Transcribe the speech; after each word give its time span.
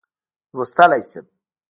لوستلای 0.55 1.01
شم. 1.09 1.25